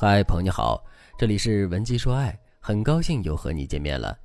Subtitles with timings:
[0.00, 0.80] 嗨，朋友你好，
[1.18, 4.16] 这里是文姬说爱，很高兴又和你见面了。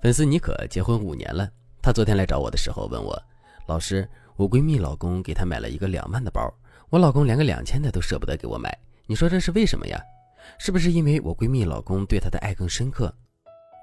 [0.00, 1.50] 粉丝妮可结婚五年了，
[1.82, 3.20] 她昨天来找我的时候问我
[3.66, 6.48] ：“老师，我闺蜜老公给她买了一个两万的包，
[6.90, 8.72] 我老公连个两千的都舍不得给我买，
[9.08, 10.00] 你说这是为什么呀？
[10.60, 13.12] 是不是因为我闺蜜老公对她的爱更深刻？”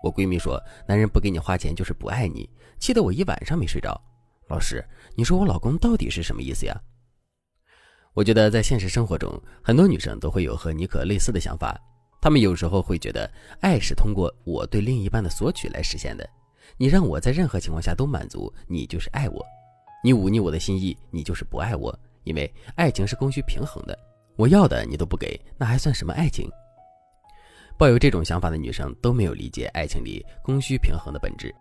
[0.01, 0.57] 我闺蜜说
[0.87, 2.49] ：“男人不给你花钱就是不爱你，
[2.79, 4.01] 气得我一晚上没睡着。”
[4.47, 4.81] 老师，
[5.13, 6.81] 你说我老公到底是什么意思呀？
[8.15, 9.29] 我觉得在现实生活中，
[9.61, 11.77] 很多女生都会有和妮可类似的想法。
[12.21, 13.29] 她们有时候会觉得，
[13.59, 16.25] 爱是通过我对另一半的索取来实现的。
[16.77, 19.43] 你让我在任何情况下都满足，你就是爱我；
[20.01, 21.93] 你忤逆我的心意，你就是不爱我。
[22.23, 23.99] 因为爱情是供需平衡的，
[24.37, 26.49] 我要的你都不给，那还算什么爱情？
[27.77, 31.53] 抱有这种想法的女生都没有理解爱情里供需平衡的本质。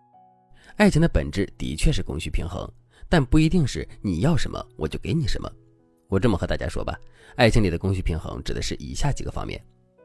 [0.77, 2.65] 爱情的本质的确是供需平衡，
[3.09, 5.51] 但不一定是你要什么我就给你什么。
[6.07, 6.99] 我这么和大家说吧，
[7.35, 9.59] 爱情里的供需平衡指的是以下几个方面：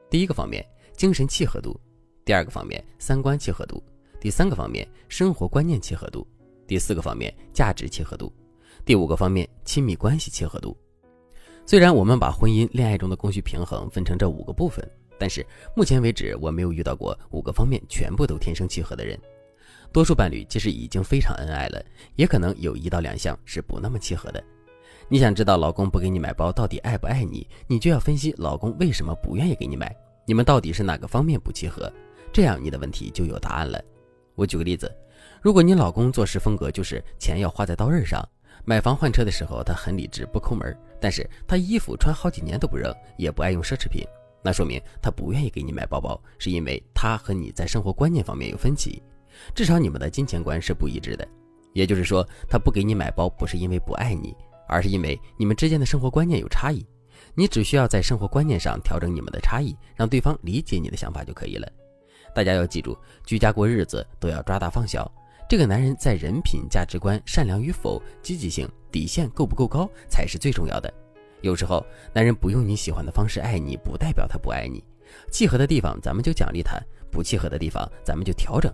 [0.08, 0.64] 第一个方面，
[0.96, 1.78] 精神契合度；
[2.24, 3.82] 第二个方面，三观契合度；
[4.18, 6.26] 第三个方面，生活观念契合度；
[6.66, 8.32] 第四个方面，价值契合度；
[8.84, 10.76] 第五个方面，亲密关系契合度。
[11.66, 14.84] 虽然我们把婚姻恋爱中的供需平衡分成这五个部分，
[15.18, 15.46] 但是
[15.76, 19.16] 目前为止我没有遇到过五个方面全部都天生契合的人。
[19.92, 21.84] 多数伴侣即使已经非常恩爱了，
[22.16, 24.42] 也可能有一到两项是不那么契合的。
[25.12, 29.92] 你想知道老公不给你买包到底爱不爱你，你就要分析老公为什么不愿意给你买，
[30.24, 31.92] 你们到底是哪个方面不契合，
[32.32, 33.82] 这样你的问题就有答案了。
[34.36, 34.88] 我举个例子，
[35.42, 38.24] 如果你老公做事风格就是钱要花在刀刃上，
[38.64, 44.06] 买房换车的时候他很理智不抠门，但是他衣服穿好几年都不扔，也不爱用奢侈品，
[44.44, 49.02] 那说明他不愿意给你买包包，是因为他和你在生活观念方面有分歧，
[49.56, 51.26] 至少你们的金钱观是不一致的。
[51.72, 54.32] 也就是说，他不给你买包不是因为不爱你。
[54.70, 56.86] 而是因为你们之间的生活观念有差异，
[57.34, 61.70] 你只需要在生活观念上调整你们的差异，让对方理解你的想法就可以了。
[62.34, 62.96] 大家要记住，
[63.26, 65.10] 居家过日子都要抓大放小。
[65.48, 70.92] 这个男人在人品、价值观、善良与否、积极性、底线够不够高才是最重要的。
[71.40, 71.84] 有时候，
[72.14, 74.84] 男人不用你喜欢的方式爱你，不代表他不爱你。
[75.32, 76.78] 契合的地方咱们就奖励他，
[77.10, 78.72] 不契合的地方咱们就调整。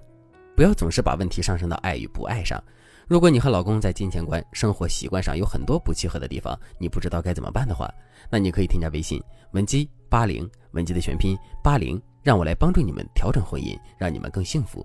[0.54, 2.62] 不要总是把问题上升到爱与不爱上。
[3.08, 7.88] 如果你和老公在金钱观、生活习惯上有很多不契合的地方，你不知道该怎么办的话，
[8.28, 9.22] 那你可以添加微信
[9.52, 14.84] 文姬八零，文姬的全拼八零，让我来帮助你们调整婚姻，让你们更幸福。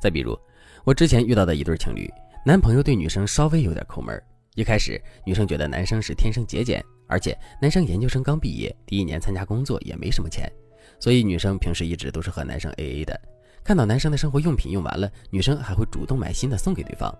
[0.00, 0.34] 再比如，
[0.82, 2.10] 我之前遇到的一对情侣，
[2.42, 4.18] 男朋友对女生稍微有点抠门。
[4.54, 10.50] 一开始，女生觉得男生是天生节俭，而且男生研究生刚毕业，第一年参加工作也没什么钱，
[10.98, 13.20] 所以女生平时一直都是和男生 AA 的。
[13.64, 17.14] 看到男生的生活用品用完了，女生还会主动买新的送给对方。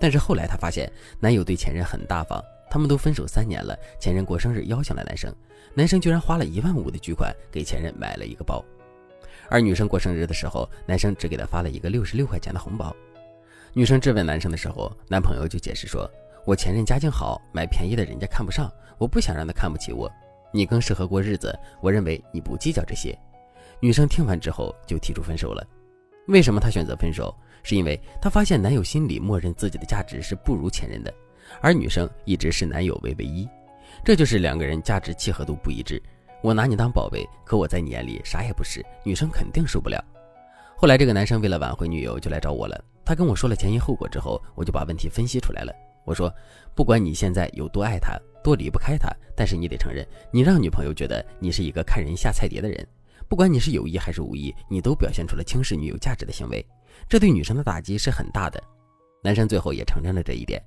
[0.00, 5.32] 但是后来她发现，男友对前任很大方，他们都分手三年了，前任过生日邀请了男生，
[5.74, 8.64] 男生居然花了一万五的巨款给前任买了一个包。
[9.48, 12.94] 而女生过生日的时候，男生只给她发了一个六十六块钱的红包。
[13.74, 16.10] 女生质问男生的时候，男朋友就解释说
[16.44, 20.10] ：“我前任家境好，买便宜的人家看不上，我不想让他看不起我。
[20.52, 23.16] 你更适合过日子，我认为你不计较这些。”
[23.80, 25.66] 女生听完之后就提出分手了。
[26.26, 27.34] 为什么她选择分手？
[27.64, 31.14] 是因为她发现男友心里默认自己的价值是不如前任的，
[31.60, 33.48] 而女生一直视男友为唯一，
[34.04, 36.02] 这就是两个人价值契合度不一致。
[36.42, 40.04] 我拿你当宝贝，可我在你眼里啥也不是，女生肯定受不了。
[40.76, 45.72] 后来这个男生为了挽回女友就来找我了，他跟我说了前因后果之后，我就把问题分析出来了。
[46.04, 46.32] 我说，
[46.74, 52.84] 不管你现在有多爱他，多离不开他，但是你得承认，你让女朋友觉得你是一个看人下菜碟的人。
[53.32, 56.62] 不管你是有意还是无意，你都表现出了轻视女友价值的行为，
[57.08, 58.62] 这对女生的打击是很大的。
[59.24, 60.62] 男生最后也承认了这一点。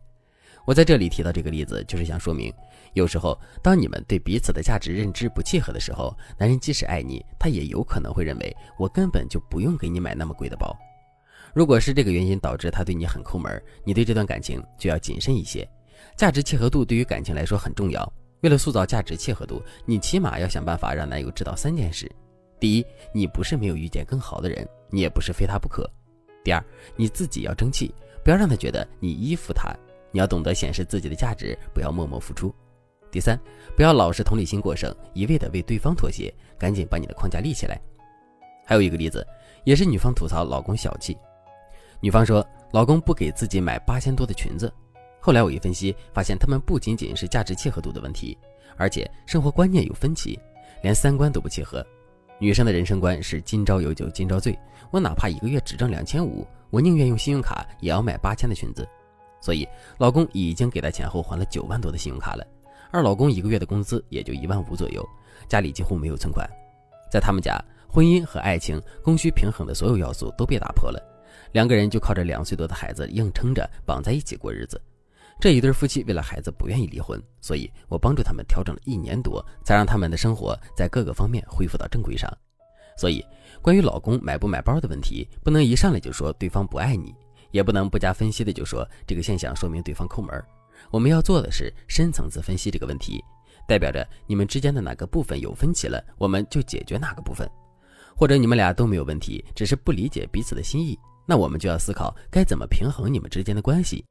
[0.65, 2.51] 我在这里提到这个例子，就是想说明，
[2.93, 10.75] 有时候当你们对彼此的价值认知不契合的时候，男人即使爱你，他也有可能会认为我根本就不用给你买那么贵的包。
[11.53, 15.69] 如果是这个原因导致他对你很抠门，你对这段感情就要谨慎一些。
[16.17, 18.11] 价值契合度对于感情来说很重要，
[18.41, 22.11] 为了塑造价值契合度，你起码要想办法让男友知道三件事。
[22.59, 25.89] 第一，你不是没有遇见更好的人，你也不是非他不可。
[26.43, 26.63] 第二，
[26.95, 27.93] 你自己要争气，
[28.23, 29.75] 不要让他觉得你依附他，
[30.11, 32.53] 你要懂得显示自己的价值，不要默默付出。
[33.11, 33.39] 第三，
[33.75, 37.79] 不要老是同理心过剩，一味的为对方妥协，赶紧把你的框架立起来。
[38.65, 39.25] 还有一个例子，
[39.63, 41.17] 也是女方吐槽老公小气，
[41.99, 44.71] 女方说老公不给自己买八千多的裙子，
[45.19, 48.37] 后来我一分析，发现他们不仅仅是价值契合度的问题，
[48.75, 50.39] 而且生活观念有分歧，
[50.81, 51.85] 连三观都不契合。
[52.37, 54.57] 女生的人生观是今朝有酒今朝醉，
[54.91, 58.85] 我哪怕一个月只挣两千五，我宁愿用信用卡也要买八千的裙子。
[59.39, 59.65] 所以
[59.97, 62.45] 老公已经给她前后还了九万多的信用卡了，
[62.91, 65.07] 而老公一个月的工资也就一万五左右，
[65.47, 66.45] 家里几乎没有存款。
[67.09, 71.01] 在他们家，婚姻和爱情供需平衡的所有要素都被打破了，
[71.53, 74.81] 两个人就靠着两岁多的孩子硬撑着绑在一起过日子。
[75.39, 82.31] 这一对夫妻为了孩子不愿意离婚，所以我帮助他们调整了一年多，才让他们的生活在各个方面恢复到正轨上。
[82.97, 83.23] 所以，
[83.61, 87.13] 关于老公买不买包的问题，不能一上来就说对方不爱你，
[87.51, 90.41] 也不能不加分析的就说这个现象说明对方抠门。
[90.89, 93.21] 我们要做的是深层次分析这个问题，
[93.67, 97.45] 代表着你们之间的哪个部分有分歧了，我们就解决哪个部分；
[98.15, 104.05] 或者你们俩都没有问题，只是不理解彼此的心意，那我们就要思考该怎么平衡你们之间的关系。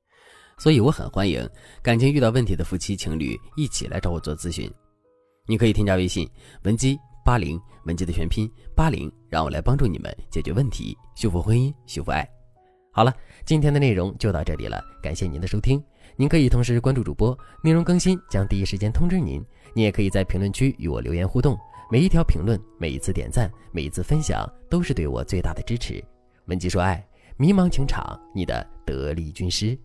[0.59, 1.49] 所以我很欢迎
[1.83, 4.71] 感情遇到问题的夫妻情侣一起来找我做咨询。
[5.47, 6.29] 你可以添加微信
[6.63, 12.29] 文姬八零，文姬的全拼八零，让我来帮助你们解决问题，修复婚姻，修复爱。
[12.93, 13.13] 好了，
[13.45, 15.83] 今天的内容就到这里了，感谢您的收听。
[16.17, 19.45] 您可以同时关注主播，内容更新将第一时间通知您。
[19.75, 21.59] 您也可以在评论区与我留言互动，
[21.91, 26.03] 每一条评论、每一次点赞、每一次分享，都是对我最大的支持。
[26.47, 27.05] 文姬说爱，
[27.37, 29.77] 迷茫情场，你的得力军师。